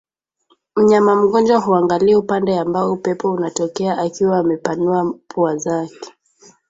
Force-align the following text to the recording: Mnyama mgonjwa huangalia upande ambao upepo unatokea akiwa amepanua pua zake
Mnyama 0.75 1.15
mgonjwa 1.15 1.57
huangalia 1.59 2.19
upande 2.19 2.57
ambao 2.59 2.93
upepo 2.93 3.31
unatokea 3.31 3.97
akiwa 3.97 4.37
amepanua 4.37 5.13
pua 5.27 5.57
zake 5.57 6.13